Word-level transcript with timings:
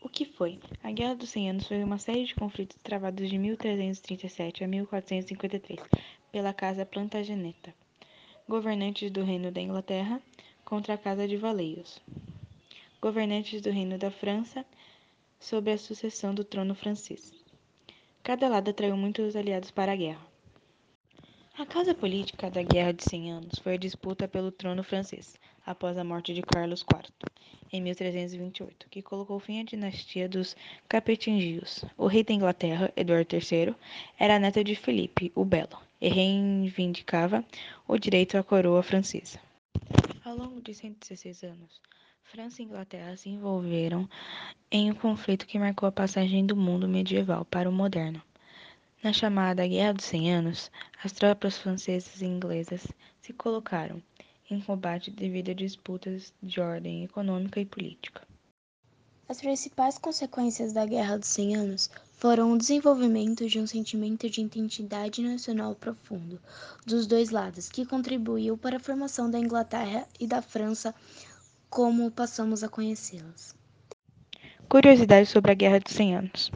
O 0.00 0.08
que 0.08 0.24
foi? 0.24 0.60
A 0.82 0.92
Guerra 0.92 1.16
dos 1.16 1.30
Cem 1.30 1.50
Anos 1.50 1.66
foi 1.66 1.82
uma 1.82 1.98
série 1.98 2.24
de 2.24 2.34
conflitos 2.34 2.76
travados 2.82 3.28
de 3.28 3.36
1337 3.36 4.62
a 4.62 4.68
1453 4.68 5.80
pela 6.30 6.54
Casa 6.54 6.86
Plantageneta, 6.86 7.74
governantes 8.48 9.10
do 9.10 9.24
Reino 9.24 9.50
da 9.50 9.60
Inglaterra, 9.60 10.22
contra 10.64 10.94
a 10.94 10.98
Casa 10.98 11.26
de 11.26 11.36
Valeios, 11.36 12.00
governantes 13.02 13.60
do 13.60 13.70
Reino 13.70 13.98
da 13.98 14.10
França, 14.10 14.64
sobre 15.40 15.72
a 15.72 15.78
sucessão 15.78 16.32
do 16.32 16.44
trono 16.44 16.76
francês. 16.76 17.32
Cada 18.22 18.48
lado 18.48 18.70
atraiu 18.70 18.96
muitos 18.96 19.34
aliados 19.34 19.72
para 19.72 19.92
a 19.92 19.96
guerra. 19.96 20.26
A 21.58 21.66
causa 21.66 21.92
política 21.92 22.48
da 22.48 22.62
Guerra 22.62 22.92
de 22.92 23.02
Cem 23.02 23.32
Anos 23.32 23.58
foi 23.58 23.74
a 23.74 23.78
disputa 23.78 24.28
pelo 24.28 24.52
trono 24.52 24.84
francês, 24.84 25.36
após 25.66 25.98
a 25.98 26.04
morte 26.04 26.32
de 26.32 26.42
Carlos 26.42 26.82
IV, 26.82 27.12
em 27.72 27.80
1328, 27.80 28.88
que 28.88 29.02
colocou 29.02 29.38
fim 29.38 29.60
à 29.60 29.64
dinastia 29.64 30.28
dos 30.28 30.56
Capetingios. 30.88 31.84
O 31.96 32.06
rei 32.06 32.24
da 32.24 32.32
Inglaterra, 32.32 32.92
Eduardo 32.96 33.34
III, 33.34 33.74
era 34.18 34.38
neto 34.38 34.64
de 34.64 34.74
Filipe 34.74 35.32
o 35.34 35.44
Belo 35.44 35.78
e 36.00 36.08
reivindicava 36.08 37.44
o 37.86 37.98
direito 37.98 38.38
à 38.38 38.42
coroa 38.42 38.82
francesa. 38.82 39.40
Ao 40.24 40.36
longo 40.36 40.60
de 40.60 40.74
116 40.74 41.42
anos, 41.44 41.80
França 42.22 42.60
e 42.60 42.64
Inglaterra 42.66 43.16
se 43.16 43.30
envolveram 43.30 44.08
em 44.70 44.90
um 44.90 44.94
conflito 44.94 45.46
que 45.46 45.58
marcou 45.58 45.88
a 45.88 45.92
passagem 45.92 46.44
do 46.44 46.54
mundo 46.54 46.86
medieval 46.86 47.44
para 47.44 47.68
o 47.68 47.72
moderno. 47.72 48.22
Na 49.02 49.12
chamada 49.12 49.66
Guerra 49.66 49.94
dos 49.94 50.04
Cem 50.04 50.32
Anos, 50.32 50.70
as 51.02 51.12
tropas 51.12 51.56
francesas 51.56 52.20
e 52.20 52.26
inglesas 52.26 52.86
se 53.22 53.32
colocaram 53.32 54.02
em 54.50 54.60
combate 54.60 55.10
devido 55.10 55.50
a 55.50 55.54
disputas 55.54 56.32
de 56.42 56.60
ordem 56.60 57.04
econômica 57.04 57.60
e 57.60 57.66
política. 57.66 58.26
As 59.28 59.40
principais 59.40 59.98
consequências 59.98 60.72
da 60.72 60.86
Guerra 60.86 61.18
dos 61.18 61.28
Cem 61.28 61.54
Anos 61.54 61.90
foram 62.14 62.52
o 62.52 62.58
desenvolvimento 62.58 63.46
de 63.46 63.60
um 63.60 63.66
sentimento 63.66 64.28
de 64.28 64.40
identidade 64.40 65.22
nacional 65.22 65.74
profundo 65.74 66.40
dos 66.86 67.06
dois 67.06 67.28
lados, 67.28 67.68
que 67.68 67.84
contribuiu 67.84 68.56
para 68.56 68.78
a 68.78 68.80
formação 68.80 69.30
da 69.30 69.38
Inglaterra 69.38 70.08
e 70.18 70.26
da 70.26 70.40
França 70.40 70.94
como 71.68 72.10
passamos 72.10 72.64
a 72.64 72.68
conhecê-las. 72.68 73.54
Curiosidades 74.66 75.28
sobre 75.28 75.52
a 75.52 75.54
Guerra 75.54 75.80
dos 75.80 75.92
Cem 75.92 76.16
Anos 76.16 76.50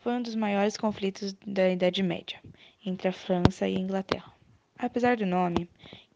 foi 0.00 0.12
um 0.12 0.22
dos 0.22 0.34
maiores 0.34 0.76
conflitos 0.76 1.34
da 1.46 1.70
Idade 1.70 2.02
Média 2.02 2.38
entre 2.84 3.08
a 3.08 3.12
França 3.12 3.66
e 3.66 3.76
a 3.76 3.80
Inglaterra. 3.80 4.30
Apesar 4.78 5.16
do 5.16 5.24
nome, 5.24 5.70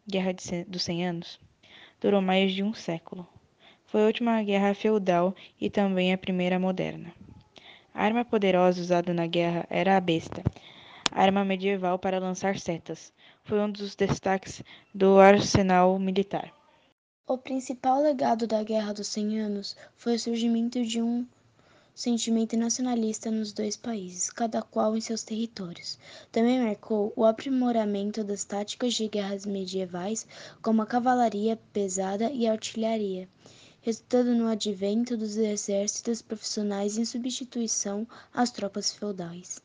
Guerra 0.09 0.33
dos 0.67 0.81
Cem 0.81 1.05
Anos, 1.05 1.39
durou 2.01 2.19
mais 2.19 2.51
de 2.51 2.63
um 2.63 2.73
século. 2.73 3.27
Foi 3.85 4.01
a 4.01 4.07
última 4.07 4.41
guerra 4.41 4.73
feudal 4.73 5.35
e 5.61 5.69
também 5.69 6.11
a 6.11 6.17
primeira 6.17 6.57
moderna. 6.57 7.13
A 7.93 8.05
arma 8.05 8.25
poderosa 8.25 8.81
usada 8.81 9.13
na 9.13 9.27
guerra 9.27 9.67
era 9.69 9.95
a 9.95 10.01
besta, 10.01 10.43
arma 11.11 11.45
medieval 11.45 11.99
para 11.99 12.17
lançar 12.17 12.57
setas. 12.57 13.13
Foi 13.43 13.59
um 13.59 13.69
dos 13.69 13.95
destaques 13.95 14.63
do 14.95 15.19
arsenal 15.19 15.99
militar. 15.99 16.51
O 17.27 17.37
principal 17.37 18.01
legado 18.01 18.47
da 18.47 18.63
Guerra 18.63 18.93
dos 18.93 19.07
Cem 19.09 19.39
Anos 19.39 19.77
foi 19.95 20.15
o 20.15 20.19
surgimento 20.19 20.83
de 20.83 21.03
um 21.03 21.23
sentimento 21.99 22.55
nacionalista 22.55 23.29
nos 23.29 23.51
dois 23.51 23.75
países, 23.75 24.29
cada 24.29 24.61
qual 24.61 24.95
em 24.95 25.01
seus 25.01 25.21
territórios. 25.21 25.99
Também 26.31 26.63
marcou 26.63 27.11
o 27.13 27.25
aprimoramento 27.25 28.23
das 28.23 28.45
táticas 28.45 28.93
de 28.93 29.09
guerras 29.09 29.45
medievais, 29.45 30.25
como 30.61 30.81
a 30.81 30.85
cavalaria 30.85 31.59
pesada 31.73 32.31
e 32.31 32.47
a 32.47 32.53
artilharia, 32.53 33.27
resultando 33.81 34.33
no 34.33 34.47
advento 34.47 35.17
dos 35.17 35.35
exércitos 35.35 36.21
profissionais 36.21 36.97
em 36.97 37.03
substituição 37.03 38.07
às 38.33 38.49
tropas 38.49 38.93
feudais. 38.93 39.61